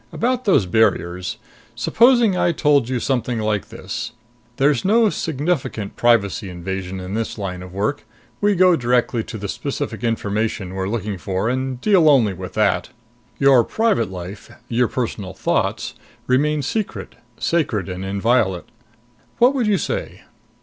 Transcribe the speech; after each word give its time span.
About 0.11 0.45
those 0.45 0.65
barriers. 0.65 1.37
Supposing 1.75 2.35
I 2.35 2.53
told 2.53 2.89
you 2.89 2.99
something 2.99 3.37
like 3.37 3.69
this. 3.69 4.13
There's 4.57 4.83
no 4.83 5.11
significant 5.11 5.95
privacy 5.95 6.49
invasion 6.49 6.99
in 6.99 7.13
this 7.13 7.37
line 7.37 7.61
of 7.61 7.71
work. 7.71 8.03
We 8.41 8.55
go 8.55 8.75
directly 8.75 9.23
to 9.25 9.37
the 9.37 9.47
specific 9.47 10.03
information 10.03 10.73
we're 10.73 10.89
looking 10.89 11.19
for 11.19 11.49
and 11.49 11.79
deal 11.81 12.09
only 12.09 12.33
with 12.33 12.53
that. 12.53 12.89
Your 13.37 13.63
private 13.63 14.09
life, 14.09 14.49
your 14.67 14.87
personal 14.87 15.35
thoughts, 15.35 15.93
remain 16.25 16.63
secret, 16.63 17.13
sacred 17.37 17.87
and 17.87 18.03
inviolate. 18.03 18.65
What 19.37 19.53
would 19.53 19.67
you 19.67 19.77
say?" 19.77 20.23